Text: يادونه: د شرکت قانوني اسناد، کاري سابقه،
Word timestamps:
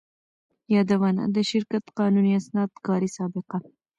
يادونه: 0.73 1.23
د 1.35 1.37
شرکت 1.49 1.83
قانوني 1.99 2.31
اسناد، 2.39 2.69
کاري 2.85 3.09
سابقه، 3.17 3.57